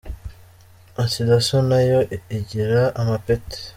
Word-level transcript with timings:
Ati 1.03 1.19
“Dasso 1.27 1.57
nayo 1.69 1.99
igira 2.37 2.81
amapeti. 3.01 3.59